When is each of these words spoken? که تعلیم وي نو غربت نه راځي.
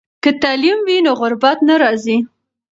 که 0.23 0.29
تعلیم 0.41 0.77
وي 0.87 0.97
نو 1.05 1.11
غربت 1.19 1.57
نه 1.69 1.75
راځي. 1.81 2.17